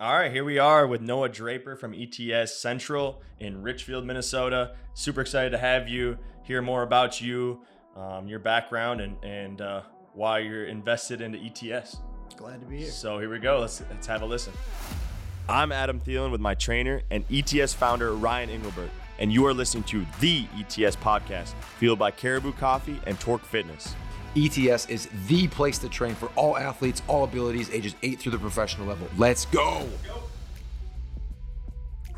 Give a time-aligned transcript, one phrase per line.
[0.00, 4.76] All right, here we are with Noah Draper from ETS Central in Richfield, Minnesota.
[4.94, 6.16] Super excited to have you.
[6.44, 7.62] Hear more about you,
[7.96, 9.82] um, your background, and and uh,
[10.14, 11.96] why you're invested into ETS.
[12.36, 12.90] Glad to be here.
[12.92, 13.58] So here we go.
[13.58, 14.52] Let's let's have a listen.
[15.48, 19.82] I'm Adam Thielen with my trainer and ETS founder Ryan Engelbert, and you are listening
[19.82, 23.96] to the ETS podcast, fueled by Caribou Coffee and Torque Fitness.
[24.36, 28.38] ETS is the place to train for all athletes, all abilities, ages 8 through the
[28.38, 29.08] professional level.
[29.16, 29.88] Let's go!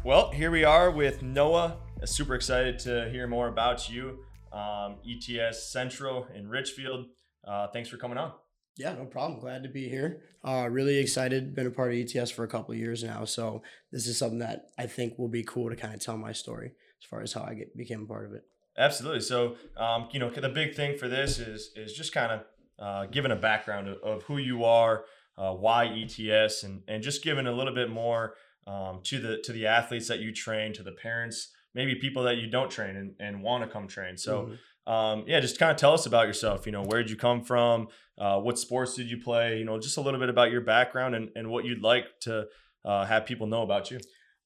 [0.03, 1.77] Well, here we are with Noah.
[2.05, 4.21] Super excited to hear more about you.
[4.53, 7.07] Um, ETS Central in Richfield.
[7.47, 8.33] Uh, thanks for coming on.
[8.77, 9.41] Yeah, no problem.
[9.41, 10.23] Glad to be here.
[10.43, 11.55] Uh, really excited.
[11.55, 14.39] Been a part of ETS for a couple of years now, so this is something
[14.39, 17.35] that I think will be cool to kind of tell my story as far as
[17.35, 18.45] how I get became a part of it.
[18.79, 19.21] Absolutely.
[19.21, 22.41] So, um, you know, the big thing for this is is just kind of
[22.79, 25.05] uh, giving a background of, of who you are,
[25.37, 28.35] uh, why ETS, and and just giving a little bit more
[28.67, 32.39] um, to the to the athletes that you train, to the parents, maybe people that
[32.39, 34.17] you don't train and, and want to come train.
[34.17, 34.43] So.
[34.43, 34.55] Mm-hmm.
[34.87, 36.67] Um, yeah, just kind of tell us about yourself.
[36.67, 37.89] You know, where did you come from?
[38.19, 39.59] Uh, what sports did you play?
[39.59, 42.47] You know, just a little bit about your background and, and what you'd like to
[42.85, 44.01] uh, have people know about you.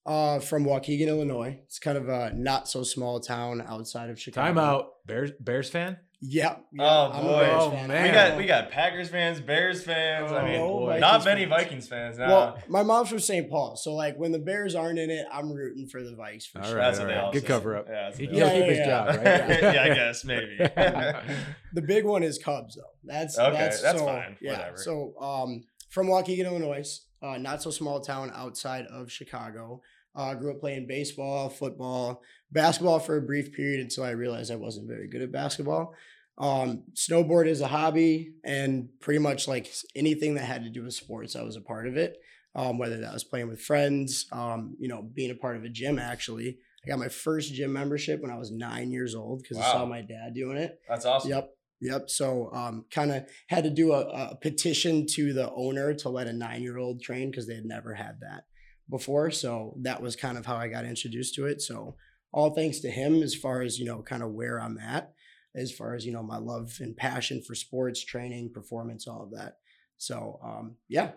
[0.06, 1.60] Uh, from Waukegan, Illinois.
[1.64, 4.46] It's kind of a not so small town outside of Chicago.
[4.46, 5.06] Time out.
[5.06, 5.96] Bears Bears fan?
[6.26, 6.64] Yep.
[6.78, 7.48] oh boy.
[7.52, 8.02] Oh, man.
[8.02, 10.32] We got we got Packers fans, Bears fans.
[10.32, 11.50] Oh, I mean, no not many fans.
[11.50, 12.18] Vikings fans.
[12.18, 12.28] Now.
[12.28, 13.50] Well, my mom's from St.
[13.50, 16.60] Paul, so like when the Bears aren't in it, I'm rooting for the Vikes for
[16.60, 16.76] all sure.
[16.76, 17.14] Right, that's what right.
[17.14, 17.88] they all Good cover up.
[17.88, 18.86] Yeah, he yeah, keep his yeah.
[18.86, 19.24] job, right?
[19.74, 20.56] yeah, I guess maybe.
[21.74, 22.82] the big one is Cubs, though.
[23.04, 23.58] That's okay.
[23.58, 24.36] That's, that's so, fine.
[24.40, 24.52] Yeah.
[24.52, 24.76] Whatever.
[24.78, 29.82] So, um, from Waukegan, Illinois, uh, not so small town outside of Chicago.
[30.16, 34.56] Uh, grew up playing baseball, football, basketball for a brief period until I realized I
[34.56, 35.94] wasn't very good at basketball.
[36.38, 40.94] Um, snowboard is a hobby, and pretty much like anything that had to do with
[40.94, 42.16] sports, I was a part of it.
[42.56, 45.68] Um, whether that was playing with friends, um, you know, being a part of a
[45.68, 45.98] gym.
[45.98, 49.64] Actually, I got my first gym membership when I was nine years old because wow.
[49.64, 50.78] I saw my dad doing it.
[50.88, 51.30] That's awesome.
[51.30, 51.50] Yep.
[51.80, 52.10] Yep.
[52.10, 56.28] So um, kind of had to do a, a, petition to the owner to let
[56.28, 58.44] a nine year old train because they had never had that
[58.88, 59.30] before.
[59.30, 61.62] So that was kind of how I got introduced to it.
[61.62, 61.96] So
[62.32, 65.12] all thanks to him as far as, you know, kind of where I'm at,
[65.54, 69.30] as far as, you know, my love and passion for sports, training, performance, all of
[69.32, 69.58] that.
[69.96, 71.12] So um, yeah.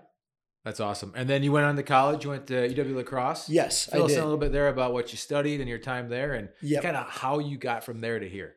[0.63, 1.13] That's awesome.
[1.15, 2.25] And then you went on to college.
[2.25, 3.49] You went to UW La Crosse.
[3.49, 4.17] Yes, Fill I us did.
[4.17, 6.83] in a little bit there about what you studied and your time there, and yep.
[6.83, 8.55] kind of how you got from there to here.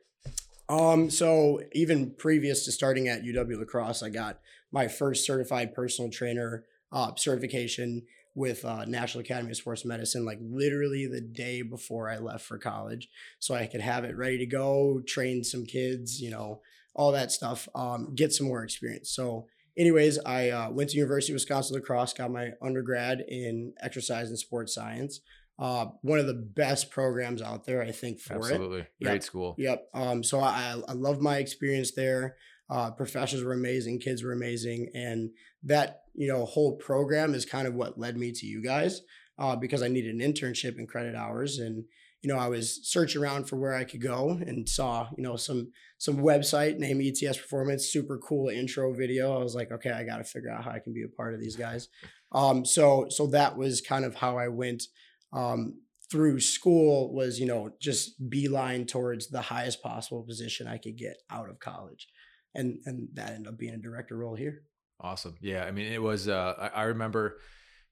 [0.68, 4.40] Um, so even previous to starting at UW La Crosse, I got
[4.72, 8.02] my first certified personal trainer uh, certification
[8.34, 12.58] with uh, National Academy of Sports Medicine, like literally the day before I left for
[12.58, 13.08] college,
[13.38, 16.60] so I could have it ready to go, train some kids, you know,
[16.94, 19.10] all that stuff, um, get some more experience.
[19.10, 19.46] So,
[19.76, 24.28] anyways, I uh, went to University of Wisconsin La Crosse, got my undergrad in exercise
[24.28, 25.20] and sports science.
[25.58, 28.54] Uh, one of the best programs out there, I think, for Absolutely.
[28.54, 28.56] it.
[28.56, 29.22] Absolutely, great yep.
[29.22, 29.54] school.
[29.58, 29.88] Yep.
[29.92, 32.36] Um, so I I love my experience there.
[32.70, 35.30] Uh, professors were amazing, kids were amazing, and
[35.62, 39.02] that you know whole program is kind of what led me to you guys
[39.38, 41.84] uh, because I needed an internship and credit hours, and
[42.22, 45.36] you know I was searching around for where I could go and saw you know
[45.36, 49.34] some some website named ETS Performance, super cool intro video.
[49.38, 51.34] I was like, okay, I got to figure out how I can be a part
[51.34, 51.88] of these guys.
[52.32, 54.84] Um, so so that was kind of how I went
[55.32, 60.96] um, through school was you know just beeline towards the highest possible position I could
[60.96, 62.08] get out of college
[62.54, 64.62] and and that ended up being a director role here.
[65.00, 65.36] Awesome.
[65.40, 66.28] Yeah, I mean, it was.
[66.28, 67.38] Uh, I, I remember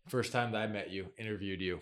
[0.08, 1.80] first time that I met you, interviewed you.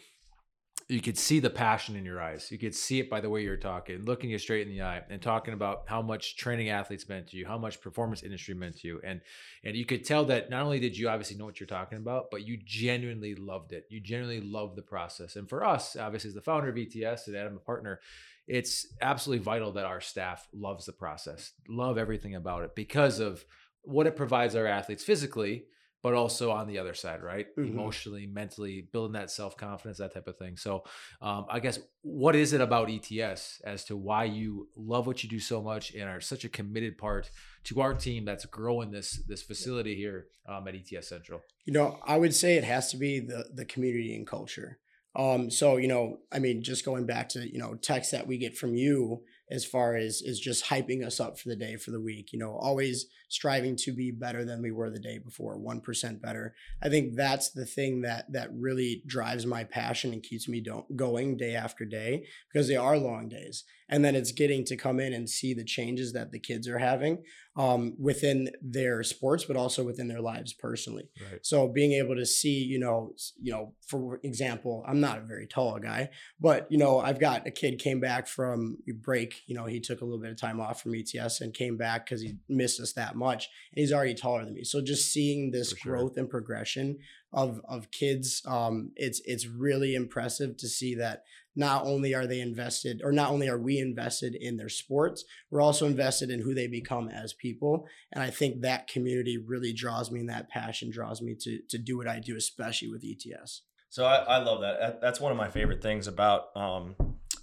[0.89, 2.49] You could see the passion in your eyes.
[2.53, 5.03] You could see it by the way you're talking, looking you straight in the eye,
[5.11, 8.79] and talking about how much training athletes meant to you, how much performance industry meant
[8.79, 9.21] to you, and
[9.65, 12.27] and you could tell that not only did you obviously know what you're talking about,
[12.31, 13.87] but you genuinely loved it.
[13.91, 15.35] You genuinely loved the process.
[15.35, 17.99] And for us, obviously, as the founder of ETS and Adam, a partner,
[18.47, 23.45] it's absolutely vital that our staff loves the process, love everything about it because of
[23.87, 25.65] what it provides our athletes physically,
[26.03, 27.47] but also on the other side, right?
[27.57, 27.73] Mm-hmm.
[27.73, 30.57] Emotionally, mentally, building that self confidence, that type of thing.
[30.57, 30.85] So,
[31.23, 35.29] um, I guess what is it about ETS as to why you love what you
[35.29, 37.31] do so much and are such a committed part
[37.65, 41.41] to our team that's growing this this facility here um, at ETS Central?
[41.65, 44.79] You know, I would say it has to be the the community and culture.
[45.15, 48.37] Um, so you know, I mean, just going back to you know texts that we
[48.37, 51.91] get from you as far as is just hyping us up for the day for
[51.91, 52.33] the week.
[52.33, 56.23] You know, always striving to be better than we were the day before, one percent
[56.23, 56.55] better.
[56.83, 60.97] I think that's the thing that that really drives my passion and keeps me don't,
[60.97, 65.01] going day after day because they are long days, and then it's getting to come
[65.01, 67.23] in and see the changes that the kids are having.
[67.57, 71.09] Um, within their sports, but also within their lives personally.
[71.31, 71.45] Right.
[71.45, 75.47] So being able to see, you know, you know, for example, I'm not a very
[75.47, 79.43] tall guy, but you know, I've got a kid came back from break.
[79.47, 82.05] You know, he took a little bit of time off from ETS and came back
[82.05, 84.65] because he missed us that much, and he's already taller than me.
[84.65, 85.97] So just seeing this sure.
[85.97, 86.99] growth and progression
[87.33, 91.23] of of kids, um, it's it's really impressive to see that
[91.57, 95.63] not only are they invested, or not only are we invested in their sports, we're
[95.63, 97.87] also invested in who they become as people.
[98.13, 101.79] And I think that community really draws me, and that passion draws me to to
[101.79, 103.63] do what I do, especially with ETS.
[103.89, 104.79] So I, I love that.
[104.81, 106.95] That- That's one of my favorite things about um,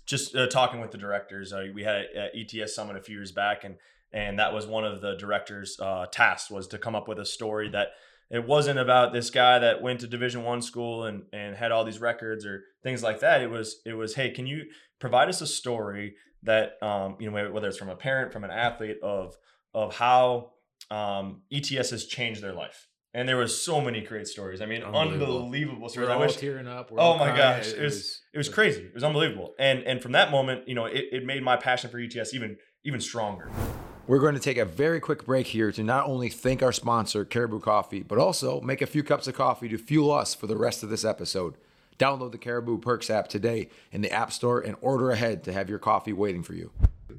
[0.06, 1.52] just uh, talking with the directors.
[1.52, 3.76] Uh, we had a, ETS summit a few years back, and
[4.12, 7.26] and that was one of the directors' uh, tasks was to come up with a
[7.26, 7.88] story that
[8.30, 11.84] it wasn't about this guy that went to Division One school and and had all
[11.86, 13.42] these records or things like that.
[13.42, 14.64] It was it was hey, can you
[15.00, 18.52] provide us a story that um, you know whether it's from a parent, from an
[18.52, 19.36] athlete of
[19.74, 20.52] of how
[20.92, 22.88] um, ETS has changed their life.
[23.16, 24.60] And there was so many great stories.
[24.60, 25.44] I mean, Unbelievable.
[25.44, 26.10] unbelievable stories.
[26.10, 26.90] We're I wish tearing up.
[26.92, 27.38] We're Oh my crying.
[27.60, 28.82] gosh, it was- it was crazy.
[28.82, 29.54] It was unbelievable.
[29.60, 32.58] And and from that moment, you know, it, it made my passion for ETS even
[32.84, 33.52] even stronger.
[34.06, 37.24] We're going to take a very quick break here to not only thank our sponsor,
[37.24, 40.58] Caribou Coffee, but also make a few cups of coffee to fuel us for the
[40.58, 41.56] rest of this episode.
[41.98, 45.70] Download the Caribou Perks app today in the App Store and order ahead to have
[45.70, 46.72] your coffee waiting for you.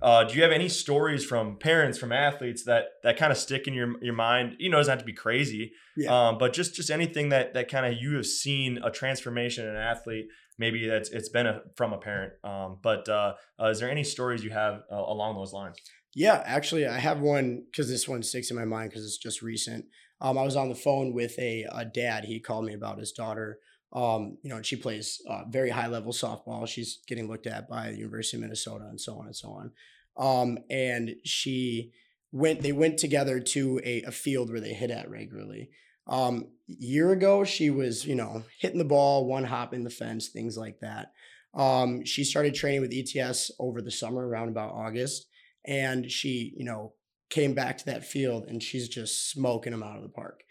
[0.02, 3.66] Uh, do you have any stories from parents, from athletes that that kind of stick
[3.66, 4.56] in your your mind?
[4.58, 6.28] You know, it doesn't have to be crazy, Yeah.
[6.28, 9.70] um, but just just anything that that kind of you have seen a transformation in
[9.70, 10.26] an athlete.
[10.58, 12.32] Maybe that's it's been a, from a parent.
[12.42, 15.76] Um, but uh, uh, is there any stories you have uh, along those lines?
[16.14, 19.43] Yeah, actually, I have one because this one sticks in my mind because it's just
[19.43, 19.87] recent.
[20.20, 22.25] Um, I was on the phone with a, a dad.
[22.25, 23.58] He called me about his daughter.
[23.93, 26.69] Um, you know, she plays uh, very high level softball.
[26.69, 29.72] She's getting looked at by the University of Minnesota and so on and so on.
[30.16, 31.93] Um, and she
[32.31, 32.62] went.
[32.62, 35.70] They went together to a, a field where they hit at regularly.
[36.06, 40.28] Um, year ago, she was you know hitting the ball, one hop in the fence,
[40.28, 41.12] things like that.
[41.55, 45.26] Um, she started training with ETS over the summer, around about August
[45.64, 46.93] and she you know
[47.31, 50.43] came back to that field and she's just smoking them out of the park.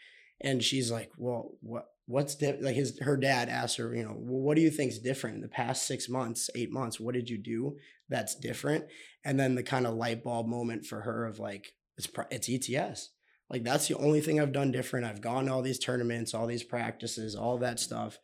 [0.41, 2.59] And she's like well what what's di-?
[2.59, 5.37] like his her dad asked her you know well, what do you think's different?
[5.37, 7.77] In the past six months eight months what did you do
[8.09, 8.85] that's different?
[9.23, 13.09] And then the kind of light bulb moment for her of like it's it's ets
[13.49, 15.05] like that's the only thing i've done different.
[15.05, 18.17] I've gone to all these tournaments all these practices all that stuff.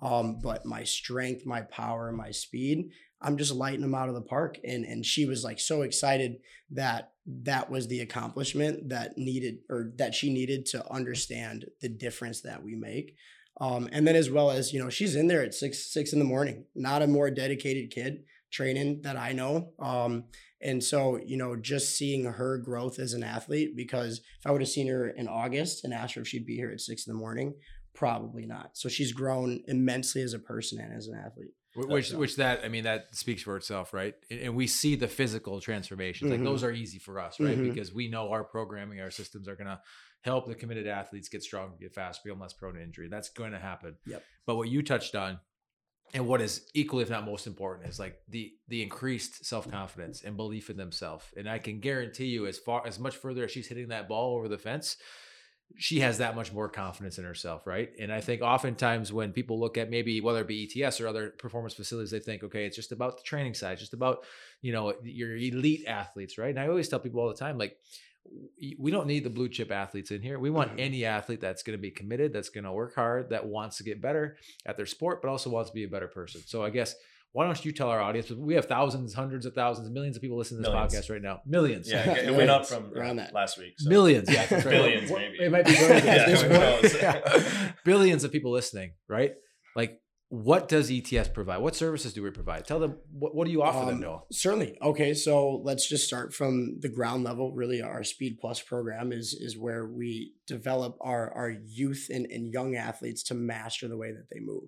[0.00, 2.90] Um, but my strength my power my speed
[3.20, 4.58] I'm just lighting them out of the park.
[4.64, 6.36] And and she was like so excited
[6.70, 12.42] that that was the accomplishment that needed or that she needed to understand the difference
[12.42, 13.16] that we make.
[13.60, 16.18] Um, and then as well as you know, she's in there at six six in
[16.18, 16.66] the morning.
[16.74, 19.72] Not a more dedicated kid training that I know.
[19.78, 20.24] Um,
[20.60, 24.60] and so you know, just seeing her growth as an athlete because if I would
[24.60, 27.12] have seen her in August and asked her if she'd be here at six in
[27.12, 27.54] the morning,
[27.94, 28.76] probably not.
[28.76, 31.54] So she's grown immensely as a person and as an athlete.
[31.76, 34.14] Wh- Which, which that I mean that speaks for itself, right?
[34.30, 36.30] And and we see the physical transformations.
[36.30, 36.44] Like Mhm.
[36.44, 37.56] those are easy for us, right?
[37.58, 37.68] Mhm.
[37.68, 39.80] Because we know our programming, our systems are going to
[40.22, 43.08] help the committed athletes get stronger, get faster, become less prone to injury.
[43.08, 43.96] That's going to happen.
[44.06, 44.24] Yep.
[44.46, 45.38] But what you touched on,
[46.14, 50.22] and what is equally, if not most important, is like the the increased self confidence
[50.22, 51.24] and belief in themselves.
[51.36, 54.36] And I can guarantee you, as far as much further as she's hitting that ball
[54.36, 54.96] over the fence,
[55.74, 57.90] she has that much more confidence in herself, right?
[58.00, 61.30] And I think oftentimes when people look at maybe whether it be ETS or other
[61.30, 64.24] performance facilities, they think, okay, it's just about the training side, just about
[64.62, 66.50] you know your elite athletes, right?
[66.50, 67.76] And I always tell people all the time, like
[68.78, 70.38] we don't need the blue chip athletes in here.
[70.38, 70.80] We want Mhm.
[70.80, 73.84] any athlete that's going to be committed, that's going to work hard, that wants to
[73.84, 76.40] get better at their sport, but also wants to be a better person.
[76.44, 76.96] So I guess
[77.36, 78.30] why don't you tell our audience?
[78.30, 80.94] We have thousands, hundreds of thousands, millions of people listening to this Millions.
[80.94, 81.40] podcast right now.
[81.44, 81.86] Millions.
[81.90, 83.34] Yeah, it went up from uh, around that.
[83.34, 83.74] last week.
[83.76, 83.90] so.
[83.90, 84.72] Millions, yeah, that's right.
[84.72, 85.44] Billions, What- maybe.
[85.44, 86.94] It might be billions Yeah, at this who knows?
[87.02, 87.72] Yeah.
[87.84, 89.32] billions of people listening, right?
[89.74, 91.58] Like, what does ETS provide?
[91.58, 92.64] What services do we provide?
[92.64, 94.22] Tell them what, what do you offer them, Um, Noah?
[94.32, 94.76] Certainly.
[94.82, 97.52] Okay, so let's just start from the ground level.
[97.54, 102.52] Really, our Speed Plus program is is where we develop our our youth and, and
[102.52, 104.64] young athletes to master the way that they move.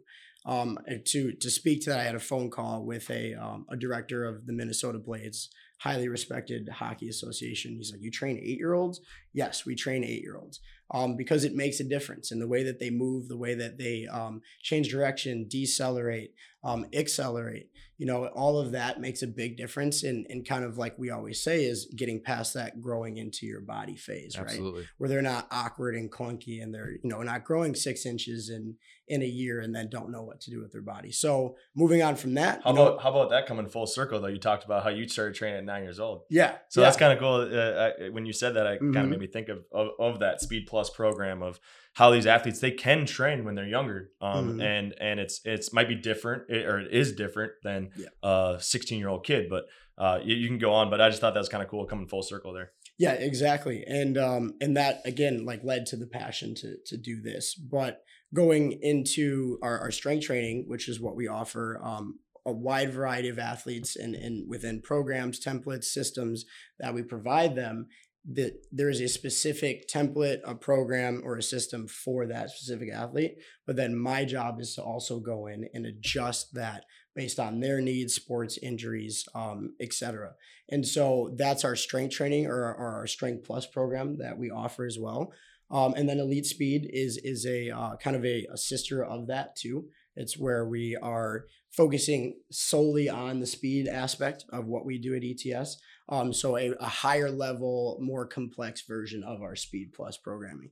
[0.49, 3.77] Um, to to speak to that, I had a phone call with a um, a
[3.77, 5.51] director of the Minnesota Blades,
[5.81, 7.77] highly respected hockey association.
[7.77, 9.03] He's like, "You train eight year olds?
[9.35, 12.63] Yes, we train eight year olds um, because it makes a difference in the way
[12.63, 16.33] that they move, the way that they um, change direction, decelerate,
[16.65, 17.69] um, accelerate.
[17.99, 20.03] You know, all of that makes a big difference.
[20.03, 23.61] And and kind of like we always say is getting past that growing into your
[23.61, 24.61] body phase, right?
[24.97, 28.77] Where they're not awkward and clunky and they're you know not growing six inches in
[29.09, 31.11] in a year and then don't know what to do with their body.
[31.13, 34.21] So moving on from that, How you know- about how about that coming full circle
[34.21, 34.29] though?
[34.29, 36.23] You talked about how you started training at nine years old.
[36.31, 36.87] yeah, So yeah.
[36.87, 37.49] that's kind of cool.
[37.53, 39.03] Uh, I, when you said that, I kind Mhm.
[39.05, 41.59] of made me think of, of of that Speed Plus program of
[41.95, 44.63] how these athletes they can train when they're younger, um, Mhm.
[44.63, 48.07] and and it's it's might be different or it is different than Yeah.
[48.23, 49.65] a 16 year old kid, but
[49.97, 50.91] uh, you, you can go on.
[50.91, 52.71] But I just thought that was kind of cool coming full circle there.
[52.99, 53.85] Yeah, exactly.
[53.87, 57.55] And um and that again like led to the passion to to do this.
[57.55, 58.03] But
[58.35, 63.29] going into our, our strength training, which is what we offer, um a wide variety
[63.29, 66.45] of athletes and, and within programs, templates, systems
[66.81, 67.87] that we provide them,
[68.33, 73.37] that there is a specific template, a program, or a system for that specific athlete.
[73.67, 76.85] But then my job is to also go in and adjust that
[77.19, 80.35] based on their needs, sports injuries, um, et cetera.
[80.69, 84.87] And so that's our strength training or, or our strength plus program that we offer
[84.87, 85.33] as well.
[85.69, 89.27] Um, and then Elite Speed is is a uh, kind of a, a sister of
[89.27, 89.87] that too.
[90.15, 95.25] It's where we are focusing solely on the speed aspect of what we do at
[95.25, 95.81] ETS.
[96.09, 100.71] Um, so a, a higher level, more complex version of our Speed Plus programming.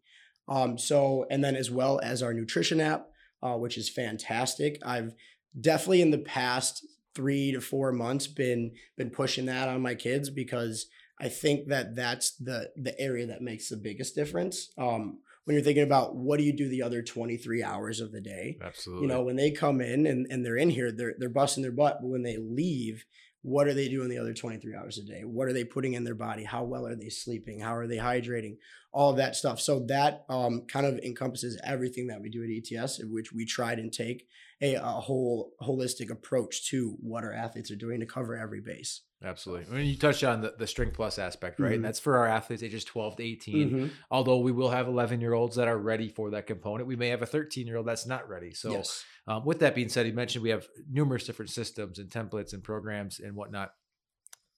[0.48, 3.08] Um, so and then as well as our nutrition app,
[3.42, 4.78] uh, which is fantastic.
[4.84, 5.12] I've
[5.60, 10.28] definitely in the past three to four months been been pushing that on my kids
[10.28, 10.86] because
[11.18, 14.70] I think that that's the the area that makes the biggest difference.
[14.76, 18.20] Um, when you're thinking about what do you do the other 23 hours of the
[18.20, 19.02] day, Absolutely.
[19.02, 21.72] you know, when they come in and, and they're in here, they're they're busting their
[21.72, 23.06] butt, but when they leave,
[23.46, 25.22] what are they doing the other 23 hours a day?
[25.22, 26.42] What are they putting in their body?
[26.42, 27.60] How well are they sleeping?
[27.60, 28.56] How are they hydrating?
[28.92, 29.60] All of that stuff.
[29.60, 33.44] So that um, kind of encompasses everything that we do at ETS, in which we
[33.44, 34.26] tried and take
[34.60, 39.02] a, a whole holistic approach to what our athletes are doing to cover every base.
[39.26, 39.74] Absolutely.
[39.74, 41.72] When you touched on the, the strength plus aspect, right?
[41.72, 41.74] Mhm.
[41.76, 43.70] And that's for our athletes ages 12 to 18.
[43.70, 43.90] Mhm.
[44.10, 47.08] Although we will have 11 year olds that are ready for that component, we may
[47.08, 48.54] have a 13 year old that's not ready.
[48.54, 49.04] So, yes.
[49.26, 52.62] um, with that being said, you mentioned we have numerous different systems and templates and
[52.62, 53.72] programs and whatnot.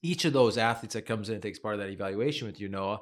[0.02, 2.68] Each of those athletes that comes in and takes part of that evaluation with you,
[2.68, 3.00] Noah,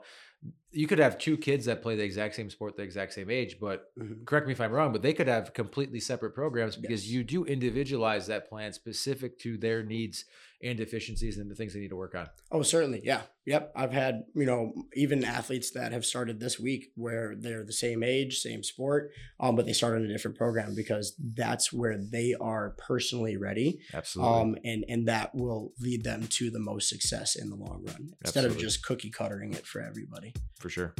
[0.71, 3.59] you could have two kids that play the exact same sport, the exact same age,
[3.61, 4.25] but Mhm.
[4.25, 7.13] correct me if I'm wrong, but they could have completely separate programs because Yes.
[7.13, 10.25] you do individualize that plan specific to their needs
[10.63, 12.29] and deficiencies and the things they need to work on.
[12.51, 13.01] Oh, certainly.
[13.05, 13.23] Yeah.
[13.45, 13.73] Yep.
[13.77, 18.03] I've had, you know, even athletes that have started this week where they're the same
[18.03, 22.35] age, same sport, um, but they start on a different program because that's where they
[22.41, 23.81] are personally ready.
[23.95, 24.41] Absolutely.
[24.41, 28.15] Um, and, and that will lead them to the most success in the long run
[28.25, 28.57] instead Absolutely.
[28.57, 30.33] of just cookie cuttering it for everybody.
[30.59, 30.95] for sure.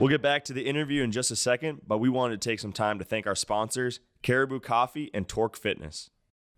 [0.00, 2.58] We'll get back to the interview in just a second, but we wanted to take
[2.58, 6.10] some time to thank our sponsors, Caribou Coffee and Torque Fitness.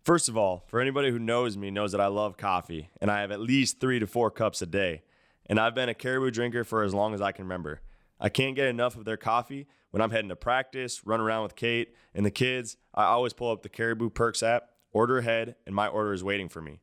[0.05, 3.21] First of all, for anybody who knows me, knows that I love coffee, and I
[3.21, 5.01] have at least three to four cups a day.
[5.47, 7.81] And I've been a Caribou drinker for as long as I can remember.
[8.19, 9.65] I can't get enough of their coffee.
[9.89, 13.51] When I'm heading to practice, run around with Kate and the kids, I always pull
[13.51, 16.81] up the Caribou Perks app, order ahead, and my order is waiting for me.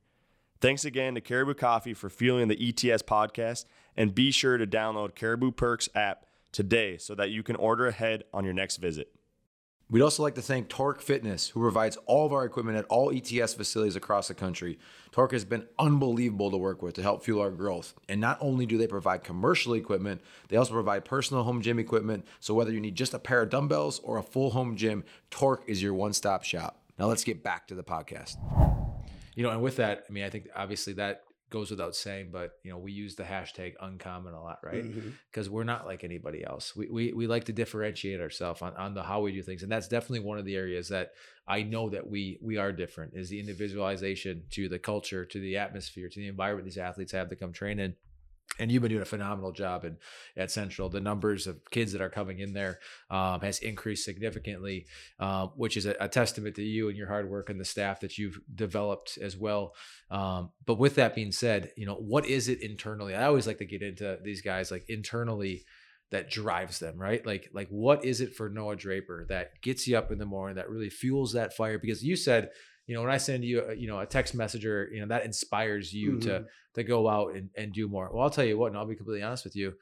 [0.61, 5.14] Thanks again to Caribou Coffee for fueling the ETS podcast, and be sure to download
[5.14, 9.14] Caribou Perks app today so that you can order ahead on your next visit.
[9.93, 13.15] We'd also like to thank Torque Fitness, who provides all of our equipment at all
[13.15, 14.79] ETS facilities across the country.
[15.11, 17.93] Torque has been unbelievable to work with to help fuel our growth.
[18.09, 22.27] And not only do they provide commercial equipment, they also provide personal home gym equipment.
[22.41, 25.63] So whether you need just a pair of dumbbells or a full home gym, Torque
[25.67, 26.81] is your one stop shop.
[26.99, 28.39] Now let's get back to the podcast.
[29.35, 32.59] You know, and with that, I mean, I think obviously that goes without saying, but
[32.64, 34.85] you know, we use the hashtag uncommon a lot, right?
[34.85, 35.11] Mm-hmm.
[35.30, 36.75] Because we're not like anybody else.
[36.75, 39.62] We, we we like to differentiate ourselves on, on the how we do things.
[39.62, 41.12] And that's definitely one of the areas that
[41.47, 45.59] I know that we we are different is the individualization to the culture, to the
[45.59, 47.94] atmosphere, to the environment these athletes have to come train in.
[48.59, 49.97] And you've been doing a phenomenal job in,
[50.37, 50.91] at Central.
[50.91, 52.81] The numbers of kids that are coming in there
[53.11, 54.87] um, has increased significantly,
[55.19, 58.01] uh, which is a, a testament to you and your hard work and the staff
[58.01, 59.75] that you've developed as well.
[60.11, 63.15] Um, but with that being said, you know what is it internally?
[63.15, 65.65] I always like to get into these guys like internally
[66.11, 67.25] that drives them, right?
[67.27, 70.57] Like like what is it for Noah Draper that gets you up in the morning
[70.57, 71.79] that really fuels that fire?
[71.79, 72.51] Because you said,
[72.87, 75.25] you know, when I send you, a, you know, a text messenger, you know that
[75.25, 76.47] inspires you to Mhm.
[76.75, 78.11] to go out and, and do more.
[78.12, 79.75] Well, I'll tell you what, and I'll be completely honest with you,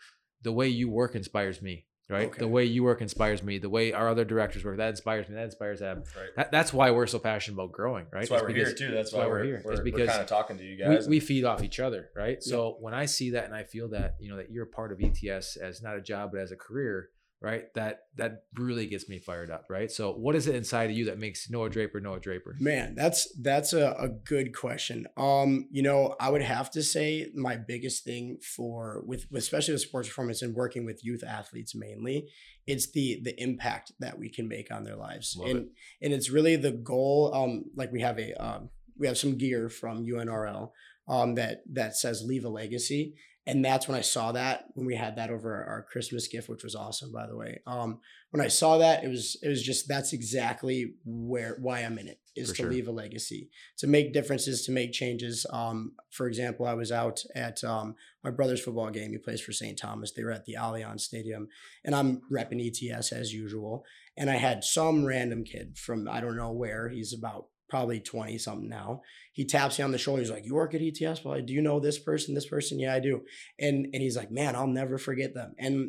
[0.42, 1.86] the way you work inspires me.
[2.08, 2.40] Right, Okay.
[2.40, 3.58] the way you work inspires me.
[3.58, 5.36] The way our other directors work, that inspires me.
[5.36, 5.98] That inspires them.
[5.98, 6.28] Right.
[6.34, 8.06] That, that's why we're so passionate about growing.
[8.12, 8.90] Right, That's why It's we're here too.
[8.90, 10.94] That's, why why we're we're here, We're, is because kind of talking to you we,
[10.96, 11.06] guys.
[11.08, 12.42] we feed off each other, right?
[12.42, 14.90] So when I see that and I feel that, you know, that you're a part
[14.90, 17.10] of ETS as not a job but as a career,
[17.42, 17.72] right?
[17.74, 19.90] That that really gets me fired up, right?
[19.90, 22.54] So what is it inside of you that makes Noah Draper Noah Draper?
[22.60, 25.06] Man, that's that's a, a good question.
[25.16, 29.82] Um, you know, I would have to say my biggest thing for with especially with
[29.82, 32.28] sports performance and working with youth athletes mainly,
[32.66, 35.34] it's the the impact that we can make on their lives.
[35.38, 35.68] Love and it.
[36.02, 37.32] and it's really the goal.
[37.34, 38.68] Um, like we have a um
[38.98, 40.72] we have some gear from UNRL
[41.08, 43.14] um that that says leave a legacy.
[43.46, 46.62] And that's when I saw that when we had that over our Christmas gift, which
[46.62, 47.60] was awesome, by the way.
[47.66, 51.98] Um, when I saw that, it was it was just that's exactly where why I'm
[51.98, 52.70] in it is For to sure.
[52.70, 55.46] leave a legacy, to make differences, to make changes.
[55.50, 59.12] Um, for example, I was out at um, my brother's football game.
[59.12, 59.78] He plays for St.
[59.78, 60.12] Thomas.
[60.12, 61.48] They were at the Allianz Stadium,
[61.84, 63.84] and I'm repping ETS as usual.
[64.16, 66.90] And I had some random kid from I don't know where.
[66.90, 69.02] He's about probably 20 something now.
[69.32, 70.20] He taps me on the shoulder.
[70.20, 71.24] He's like, You work at ETS?
[71.24, 72.78] Well, do you know this person, this person?
[72.78, 73.22] Yeah, I do.
[73.58, 75.54] And and he's like, Man, I'll never forget them.
[75.58, 75.86] And hmm.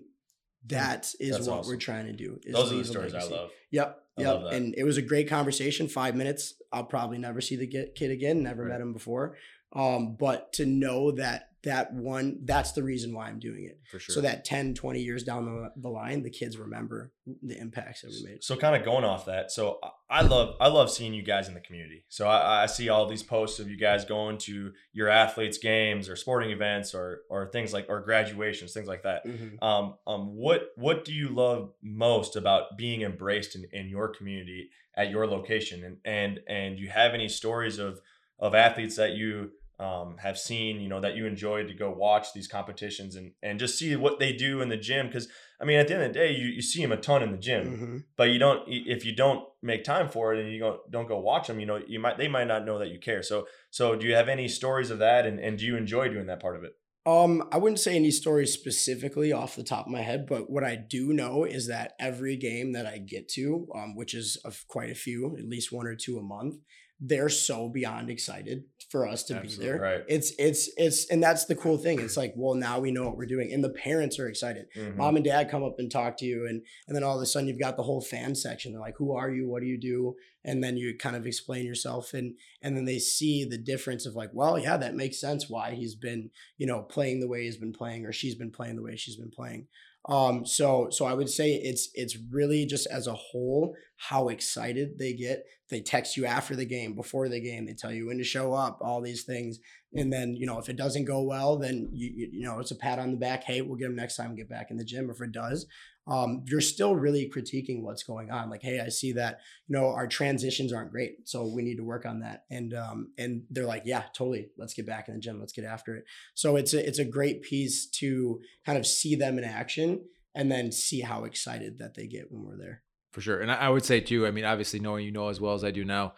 [0.67, 1.71] that is That's what awesome.
[1.73, 2.39] we're trying to do.
[2.43, 3.50] Is Those are the stories I love.
[3.71, 3.97] Yep.
[4.17, 4.33] I Yep.
[4.33, 4.53] love.
[4.53, 5.88] And it was a great conversation.
[5.88, 6.53] Five minutes.
[6.71, 8.43] I'll probably never see the kid again.
[8.43, 8.71] Never Right.
[8.71, 9.38] met him before.
[9.74, 13.80] Um, but to know that that one, that's the reason why I'm doing it.
[13.92, 14.16] For sure.
[14.16, 17.12] So that 10, 20 years down the, the line, the kids remember
[17.44, 18.44] the impacts that we made.
[18.44, 19.78] So kind of going off that, so
[20.10, 22.04] I- love I love seeing you guys in the community.
[22.10, 26.10] So I, I see all these posts of you guys going to your athletes' games
[26.10, 29.25] or sporting events or or things like or graduations, things like that.
[29.28, 29.62] Mhm.
[29.62, 34.70] Um, um, what what do you love most about being embraced in, in your community
[34.98, 35.84] at your location?
[35.84, 38.01] And and and you have any stories of
[38.40, 42.33] of athletes that you um, have seen, you know, that you enjoyed to go watch
[42.33, 45.07] these competitions and and just see what they do in the gym?
[45.07, 45.27] Because
[45.59, 47.31] I mean, at the end of the day, you, you see them a ton in
[47.31, 48.03] the gym, Mhm.
[48.15, 51.19] but you don't if you don't make time for it and you don't don't go
[51.19, 53.23] watch them, you know, you might they might not know that you care.
[53.23, 56.27] So so do you have any stories of that, and and do you enjoy doing
[56.27, 56.73] that part of it?
[57.03, 60.63] Um, I wouldn't say any stories specifically off the top of my head, but what
[60.63, 64.63] I do know is that every game that I get to, um, which is of
[64.67, 66.57] quite a few, at least one or two a month,
[67.03, 69.81] they're so beyond excited for us to Absolutely, be there.
[69.81, 70.03] right.
[70.08, 72.00] It's it's it's and that's the cool thing.
[72.00, 73.51] It's like, well, now we know what we're doing.
[73.51, 74.67] And the parents are excited.
[74.77, 74.98] Mhm.
[74.98, 77.25] Mom and dad come up and talk to you and and then all of a
[77.25, 78.72] sudden you've got the whole fan section.
[78.72, 79.50] They're like, who are you?
[79.50, 80.15] What do you do?
[80.43, 84.13] And then you kind of explain yourself and and then they see the difference of
[84.15, 86.29] like, well, yeah, that makes sense why he's been,
[86.60, 89.15] you know, playing the way he's been playing or she's been playing the way she's
[89.15, 89.67] been playing.
[90.10, 94.98] Um, so so I would say it's it's really just as a whole how excited
[94.98, 95.46] they get.
[95.70, 98.53] They text you after the game, before the game, they tell you when to show
[98.53, 99.59] up, all these things.
[99.94, 102.75] And then, you know, if it doesn't go well, then you you, know, it's a
[102.75, 103.44] pat on the back.
[103.44, 105.09] Hey, we'll get them next time, get back in the gym.
[105.09, 105.68] If it does,
[106.07, 108.50] um, you're still really critiquing what's going on.
[108.50, 111.27] Like, hey, I see that, you know, our transitions aren't great.
[111.27, 112.46] So we need to work on that.
[112.50, 114.50] And um, and they're like, yeah, totally.
[114.57, 115.40] Let's get back in the gym.
[115.40, 116.05] Let's get after it.
[116.33, 120.51] So it's a it's a great piece to kind of see them in action and
[120.51, 122.83] then see how excited that they get when we're there.
[123.11, 123.40] For sure.
[123.40, 125.64] And I I would say too, I mean, obviously knowing you know as well as
[125.64, 126.16] I do now,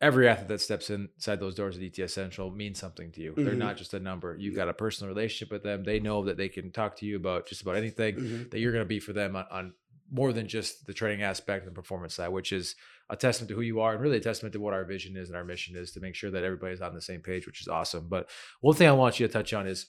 [0.00, 3.34] every athlete that steps inside those doors at ETS Central means something to you.
[3.36, 3.58] They're Mhm.
[3.58, 4.34] not just a number.
[4.38, 5.84] You've got a personal relationship with them.
[5.84, 8.50] They know that they can talk to you about just about anything Mhm.
[8.50, 9.74] that you're going to be for them on, on
[10.10, 12.74] more than just the training aspect and the performance side, which is
[13.10, 15.28] a testament to who you are and really a testament to what our vision is
[15.28, 17.68] and our mission is to make sure that everybody's on the same page, which is
[17.68, 18.08] awesome.
[18.08, 18.28] But
[18.60, 19.86] one thing I want you to touch on is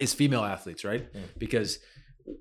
[0.00, 1.12] is female athletes, right?
[1.12, 1.22] Mm.
[1.38, 1.78] Because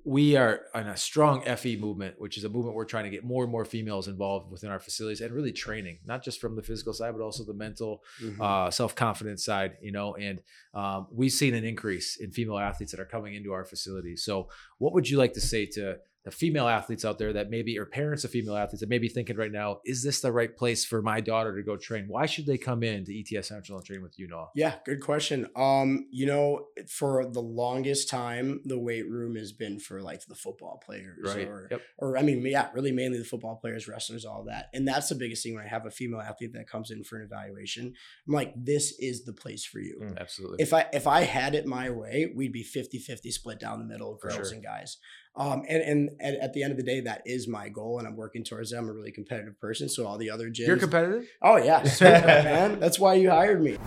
[0.03, 3.23] we are in a strong FE movement, which is a movement we're trying to get
[3.23, 6.63] more and more females involved within our facilities and really training, not just from the
[6.63, 8.39] physical side, but also the mental, Mhm.
[8.41, 10.15] uh, self confidence side, you know.
[10.15, 10.41] And
[10.73, 14.23] um, we've seen an increase in female athletes that are coming into our facilities.
[14.23, 17.77] So, what would you like to say to the female athletes out there that maybe,
[17.77, 20.57] or parents of female athletes that may be thinking right now, is this the right
[20.57, 22.05] place for my daughter to go train?
[22.07, 24.49] Why should they come in to ETS Central and train with you, Noah?
[24.55, 25.47] Yeah, good question.
[25.55, 30.33] Um, you know, for the longest time, the weight room has been for like the
[30.35, 31.47] football players, Right.
[31.47, 31.81] or Yep.
[31.99, 34.69] or I mean, yeah, really mainly the football players, wrestlers, all that.
[34.73, 37.17] And that's the biggest thing when I have a female athlete that comes in for
[37.19, 37.93] an evaluation.
[38.27, 39.99] I'm like, this is the place for you.
[40.01, 40.17] Mm.
[40.17, 40.57] Absolutely.
[40.63, 44.15] If I if I had it my way, we'd be 50-50 split down the middle,
[44.15, 44.53] girls sure.
[44.53, 44.97] and guys.
[45.37, 48.07] Um, and, and and at the end of the day, that is my goal, and
[48.07, 48.77] I'm working towards it.
[48.77, 50.67] I'm a really competitive person, so all the other gyms.
[50.67, 51.27] You're competitive?
[51.41, 52.79] oh yeah, up, man.
[52.79, 53.77] That's why you hired me.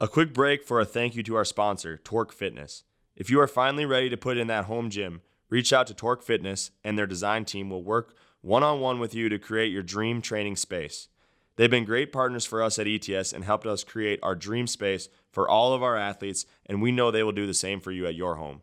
[0.00, 2.84] A quick break for a thank you to our sponsor, Torque Fitness.
[3.16, 6.22] If you are finally ready to put in that home gym, reach out to Torque
[6.22, 9.82] Fitness and their design team will work one on one with you to create your
[9.82, 11.08] dream training space.
[11.56, 15.08] They've been great partners for us at ETS and helped us create our dream space
[15.30, 18.06] for all of our athletes, and we know they will do the same for you
[18.06, 18.62] at your home.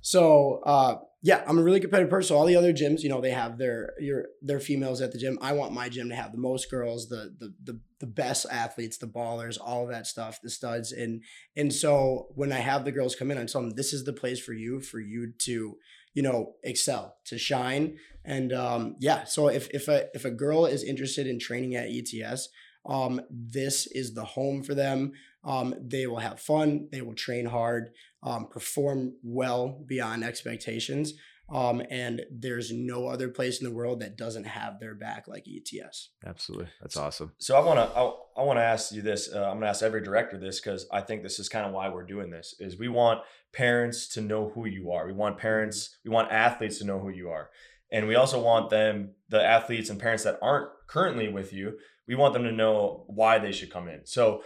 [0.00, 2.28] So uh, yeah, I'm a really competitive person.
[2.28, 5.18] So all the other gyms, you know, they have their your their females at the
[5.18, 5.38] gym.
[5.42, 8.98] I want my gym to have the most girls, the the the the best athletes,
[8.98, 11.22] the ballers, all of that stuff, the studs, and
[11.56, 14.12] and so when I have the girls come in, I'm telling them this is the
[14.12, 15.76] place for you, for you to
[16.18, 17.96] you know, excel, to shine.
[18.24, 21.88] And um, yeah, so if if a if a girl is interested in training at
[21.88, 22.48] ETS,
[22.86, 25.12] um, this is the home for them.
[25.44, 26.88] Um, they will have fun.
[26.90, 27.90] They will train hard,
[28.22, 31.14] um, perform well beyond expectations.
[31.50, 35.46] Um, and there's no other place in the world that doesn't have their back like
[35.48, 36.10] ETS.
[36.26, 37.32] Absolutely, that's awesome.
[37.38, 39.32] So I want to I, I want to ask you this.
[39.32, 41.72] Uh, I'm going to ask every director this because I think this is kind of
[41.72, 42.54] why we're doing this.
[42.58, 43.20] Is we want
[43.54, 45.06] parents to know who you are.
[45.06, 45.96] We want parents.
[46.04, 47.48] We want athletes to know who you are,
[47.90, 51.78] and we also want them, the athletes and parents that aren't currently with you.
[52.06, 54.04] We want them to know why they should come in.
[54.04, 54.42] So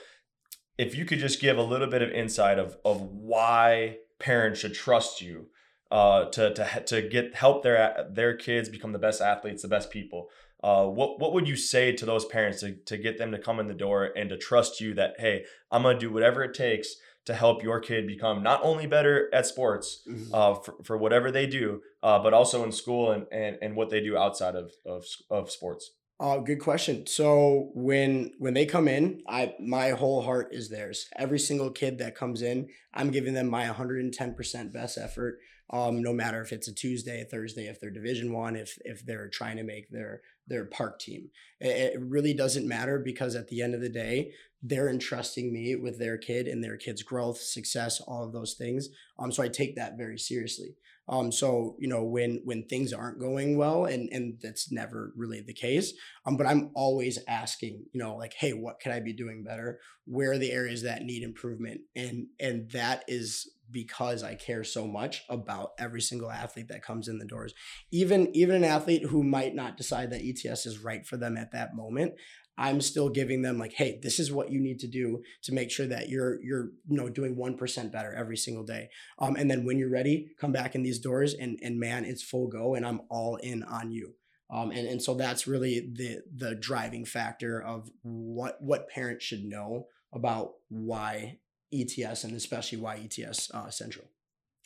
[0.78, 4.74] if you could just give a little bit of insight of of why parents should
[4.74, 5.48] trust you
[5.90, 9.90] uh, to to to get help their their kids become the best athletes, the best
[9.90, 10.28] people.
[10.62, 13.58] Uh, what what would you say to those parents to, to get them to come
[13.58, 16.94] in the door and to trust you that hey, I'm gonna do whatever it takes
[17.24, 20.34] to help your kid become not only better at sports Mm-hmm.
[20.34, 23.90] uh, for, for whatever they do, uh, but also in school and, and, and what
[23.90, 25.92] they do outside of, of, of sports.
[26.22, 27.04] Uh, good question.
[27.08, 31.08] So when when they come in, I my whole heart is theirs.
[31.16, 35.40] Every single kid that comes in, I'm giving them my 110% best effort.
[35.70, 39.04] Um, no matter if it's a Tuesday, a Thursday, if they're Division One, if if
[39.04, 43.48] they're trying to make their their park team, it, it really doesn't matter because at
[43.48, 44.30] the end of the day,
[44.62, 48.90] they're entrusting me with their kid and their kid's growth, success, all of those things.
[49.18, 50.76] Um, so I take that very seriously.
[51.08, 55.40] Um, so you know when when things aren't going well, and and that's never really
[55.40, 55.92] the case.
[56.24, 59.80] Um, but I'm always asking, you know, like, hey, what can I be doing better?
[60.04, 61.80] Where are the areas that need improvement?
[61.96, 67.08] And and that is because I care so much about every single athlete that comes
[67.08, 67.54] in the doors.
[67.90, 71.52] Even even an athlete who might not decide that ETS is right for them at
[71.52, 72.12] that moment,
[72.58, 75.70] I'm still giving them like, hey, this is what you need to do to make
[75.70, 78.90] sure that you're you're you know doing one percent better every single day.
[79.18, 82.22] Um, and then when you're ready, come back in these doors and and man, it's
[82.22, 84.14] full go, and I'm all in on you.
[84.50, 89.44] Um, and and so that's really the the driving factor of what what parents should
[89.44, 91.38] know about why
[91.72, 94.06] ETS and especially why ETS uh, Central.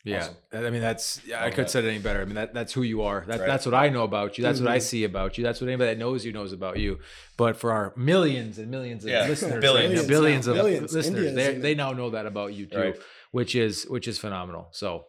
[0.07, 0.37] Yeah, Awesome.
[0.67, 1.71] I mean that's yeah, I Love could that.
[1.71, 2.21] say it any better.
[2.23, 3.25] I mean that that's who you are.
[3.27, 3.47] That, Right.
[3.47, 4.45] That's what I know about you.
[4.45, 4.83] That's what I Mhm.
[4.83, 5.43] see about you.
[5.43, 7.01] That's what anybody that knows you knows about you.
[7.37, 9.95] But for our millions and millions of Yeah, listeners, billions.
[9.95, 10.93] right now, billions of billions.
[10.93, 12.97] listeners, they they now know that about you too, Right.
[13.33, 14.69] which is which is phenomenal.
[14.71, 15.07] So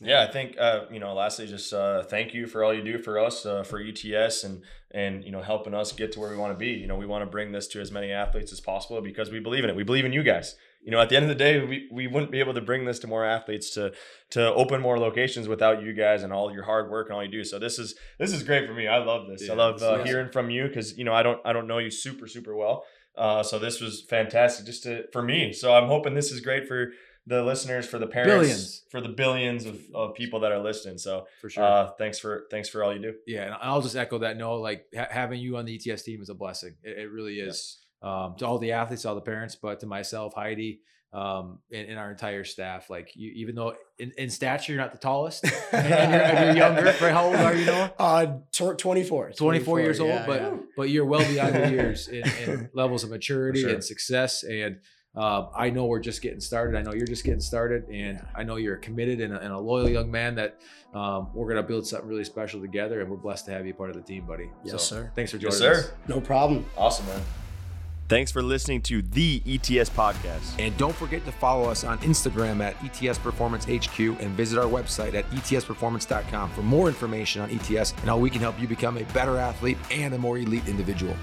[0.00, 1.12] Yeah, I think uh, you know.
[1.14, 4.62] Lastly, just uh, thank you for all you do for us, uh, for ETS, and
[4.92, 6.68] and you know helping us get to where we want to be.
[6.82, 9.40] You know, we want to bring this to as many athletes as possible because we
[9.40, 9.74] believe in it.
[9.76, 10.54] We believe in you guys.
[10.80, 12.84] You know, at the end of the day, we, we wouldn't be able to bring
[12.84, 13.92] this to more athletes to
[14.30, 17.30] to open more locations without you guys and all your hard work and all you
[17.30, 17.44] do.
[17.44, 18.86] So this is this is great for me.
[18.86, 19.46] I love this.
[19.46, 21.78] Yeah, I love uh, hearing from you because you know I don't I don't know
[21.78, 22.84] you super super well.
[23.16, 25.52] Uh, so this was fantastic just to for me.
[25.52, 26.92] So I'm hoping this is great for
[27.26, 28.82] the listeners, for the parents, Billions.
[28.90, 30.96] for the billions of, of people that are listening.
[30.96, 33.14] So for sure, uh, thanks for thanks for all you do.
[33.26, 34.36] yeah, and I'll just echo that.
[34.38, 36.76] No, like ha- having you on the ETS team is a blessing.
[36.82, 37.78] It, it really is.
[38.00, 40.80] Um, to all the athletes, all the parents, but to myself, Heidi,
[41.12, 42.90] um, and, and our entire staff.
[42.90, 46.66] Like you, even though in, in stature you're not the tallest, and, you're, and you're
[46.66, 46.84] younger.
[46.84, 47.12] Right?
[47.12, 47.92] How old are you, Noah?
[47.98, 49.32] Uh, tw- 24.
[49.32, 50.56] 24 years old, yeah, but yeah.
[50.76, 53.70] but you're well beyond your years in, in levels of maturity sure.
[53.70, 54.42] and success.
[54.42, 54.80] And
[55.16, 56.76] um, I know we're just getting started.
[56.76, 59.52] I know you're just getting started, and I know you're a committed and a, and
[59.52, 60.60] a loyal young man that
[60.94, 63.00] um, we're gonna build something really special together.
[63.00, 64.50] And we're blessed to have you part of the team, buddy.
[64.62, 65.10] Yes, sir.
[65.16, 65.88] Thanks for joining Yes, joining sir.
[65.88, 66.08] us.
[66.08, 66.66] no problem.
[66.76, 67.22] Awesome, man.
[68.08, 70.58] Thanks for listening to the ETS podcast.
[70.58, 74.64] And don't forget to follow us on Instagram at ETS Performance HQ and visit our
[74.64, 78.96] website at etsperformance.com for more information on ETS and how we can help you become
[78.96, 81.14] a better athlete and a more elite individual.